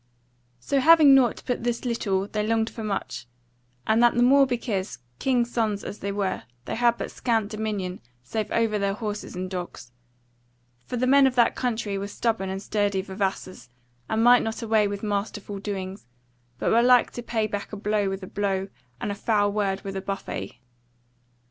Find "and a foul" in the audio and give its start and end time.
18.99-19.51